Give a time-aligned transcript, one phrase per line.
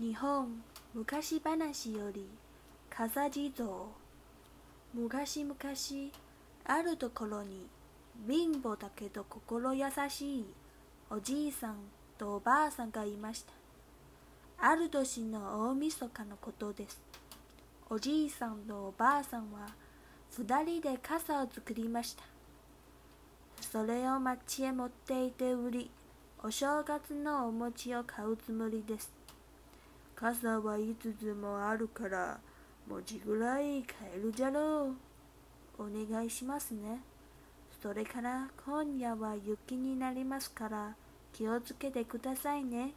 [0.00, 0.62] 日本
[0.94, 2.26] 昔話より
[2.88, 3.68] 笠地蔵
[4.94, 5.54] 昔々
[6.64, 7.66] あるところに
[8.26, 10.44] 貧乏だけど心優しい
[11.10, 11.74] おじいさん
[12.16, 13.52] とおばあさんがいました
[14.66, 16.98] ある年の大晦日のことです
[17.90, 19.68] おじいさんとおばあさんは
[20.30, 22.22] 二人で傘を作りました
[23.60, 25.90] それを町へ持っていて売り
[26.42, 29.19] お正月のお餅を買うつもりです
[30.20, 32.38] 傘はいつつもあるから
[32.86, 34.94] 文字ぐらい買えるじゃろ
[35.78, 37.00] うお願いしますね
[37.82, 40.94] それから今夜は雪になりますから
[41.32, 42.92] 気をつけてくださいね。